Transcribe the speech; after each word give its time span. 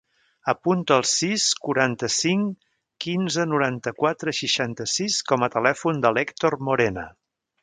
Apunta 0.51 0.95
el 1.01 1.03
sis, 1.09 1.43
quaranta-cinc, 1.67 2.65
quinze, 3.05 3.45
noranta-quatre, 3.53 4.35
seixanta-sis 4.41 5.21
com 5.33 5.47
a 5.49 5.55
telèfon 5.59 6.03
de 6.07 6.15
l'Hèctor 6.17 6.59
Morena. 6.71 7.07